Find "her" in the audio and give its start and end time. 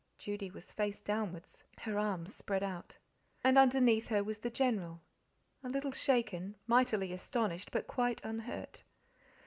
1.81-1.99, 4.07-4.23